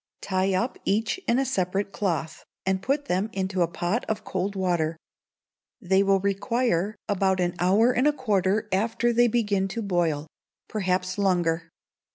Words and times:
Tie 0.21 0.55
up 0.55 0.79
each 0.83 1.19
in 1.27 1.37
a 1.37 1.45
separate 1.45 1.91
cloth, 1.91 2.43
and 2.65 2.81
put 2.81 3.05
them 3.05 3.29
into 3.33 3.61
a 3.61 3.67
pot 3.67 4.03
of 4.09 4.23
cold 4.23 4.55
water. 4.55 4.97
They 5.79 6.01
will 6.01 6.19
require 6.19 6.95
about 7.07 7.39
an 7.39 7.53
hour 7.59 7.91
and 7.91 8.07
a 8.07 8.11
quarter 8.13 8.67
after 8.71 9.13
they 9.13 9.27
begin 9.27 9.67
to 9.67 9.83
boil, 9.83 10.25
perhaps 10.67 11.19
longer. 11.19 11.69